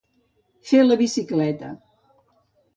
Fer 0.69 0.79
la 0.87 0.97
bicicleta. 1.03 1.71